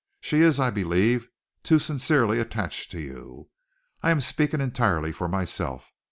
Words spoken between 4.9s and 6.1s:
for myself.